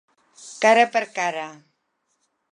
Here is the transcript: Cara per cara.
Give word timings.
Cara 0.63 0.85
per 0.95 1.03
cara. 1.19 1.45